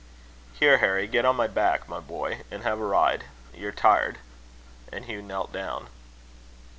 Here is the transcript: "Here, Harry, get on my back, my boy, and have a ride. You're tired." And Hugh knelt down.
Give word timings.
"Here, 0.53 0.79
Harry, 0.79 1.05
get 1.05 1.25
on 1.25 1.35
my 1.35 1.45
back, 1.45 1.87
my 1.87 1.99
boy, 1.99 2.41
and 2.49 2.63
have 2.63 2.79
a 2.79 2.83
ride. 2.87 3.25
You're 3.53 3.71
tired." 3.71 4.17
And 4.91 5.05
Hugh 5.05 5.21
knelt 5.21 5.51
down. 5.53 5.89